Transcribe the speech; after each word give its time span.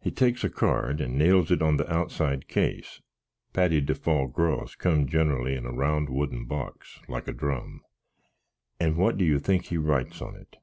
He 0.00 0.12
takes 0.12 0.44
a 0.44 0.48
card, 0.48 1.00
and 1.00 1.18
nails 1.18 1.50
it 1.50 1.62
on 1.62 1.76
the 1.76 1.92
outside 1.92 2.46
case 2.46 3.00
(patty 3.52 3.82
defaw 3.82 4.32
graws 4.32 4.76
come 4.78 5.08
generally 5.08 5.56
in 5.56 5.66
a 5.66 5.72
round 5.72 6.08
wooden 6.10 6.44
box, 6.44 7.00
like 7.08 7.26
a 7.26 7.32
drumb); 7.32 7.80
and 8.78 8.96
what 8.96 9.16
do 9.18 9.24
you 9.24 9.40
think 9.40 9.64
he 9.64 9.78
writes 9.78 10.22
on 10.22 10.36
it? 10.36 10.58